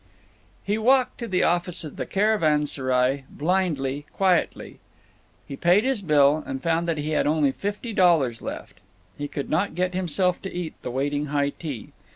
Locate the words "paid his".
5.55-6.01